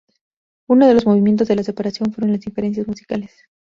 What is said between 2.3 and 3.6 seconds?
las diferencias musicales.